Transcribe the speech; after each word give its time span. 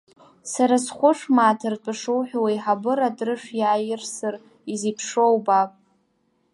Сара 0.51 0.75
схәышә 0.85 1.25
мааҭ 1.35 1.61
ртәы 1.71 1.93
шуҳәо, 1.99 2.39
уеиҳабыра 2.43 3.05
атрышә 3.07 3.49
иаирсыр, 3.59 4.35
изеиԥшроу 4.71 5.31
убап. 5.37 5.71